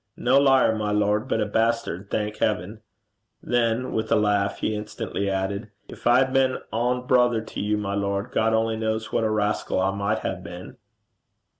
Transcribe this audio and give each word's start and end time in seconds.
No 0.17 0.39
liar, 0.39 0.75
my 0.75 0.89
lord, 0.91 1.27
but 1.27 1.41
a 1.41 1.45
bastard, 1.45 2.09
thank 2.09 2.37
heaven.' 2.37 2.81
Then, 3.43 3.91
with 3.91 4.11
a 4.11 4.15
laugh, 4.15 4.57
he 4.57 4.73
instantly 4.75 5.29
added, 5.29 5.69
'Gin 5.87 5.99
I 6.07 6.17
had 6.17 6.33
been 6.33 6.57
ain 6.73 7.05
brither 7.05 7.41
to 7.41 7.59
you, 7.59 7.77
my 7.77 7.93
lord, 7.93 8.31
God 8.31 8.51
only 8.51 8.77
knows 8.77 9.13
what 9.13 9.23
a 9.23 9.29
rascal 9.29 9.79
I 9.79 9.91
micht 9.95 10.23
hae 10.23 10.41
been.' 10.43 10.77